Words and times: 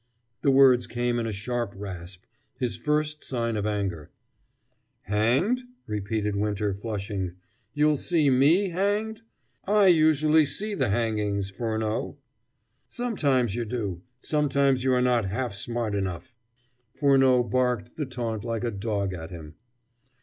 The 0.41 0.49
words 0.49 0.87
came 0.87 1.19
in 1.19 1.27
a 1.27 1.31
sharp 1.31 1.73
rasp 1.75 2.23
his 2.57 2.75
first 2.75 3.23
sign 3.23 3.55
of 3.55 3.67
anger. 3.67 4.09
"Hanged?" 5.03 5.61
repeated 5.85 6.35
Winter, 6.35 6.73
flushing. 6.73 7.33
"You'll 7.75 7.97
see 7.97 8.31
me 8.31 8.69
hanged? 8.69 9.21
I 9.65 9.89
usually 9.89 10.43
see 10.47 10.73
the 10.73 10.89
hanging, 10.89 11.43
Furneaux!" 11.43 12.17
"Sometimes 12.87 13.53
you 13.53 13.63
do: 13.63 14.01
sometimes 14.21 14.83
you 14.83 14.91
are 14.95 15.03
not 15.03 15.25
half 15.29 15.53
smart 15.53 15.93
enough!" 15.93 16.33
Furneaux 16.99 17.43
barked 17.43 17.95
the 17.97 18.07
taunt 18.07 18.43
like 18.43 18.63
a 18.63 18.71
dog 18.71 19.13
at 19.13 19.29
him. 19.29 19.53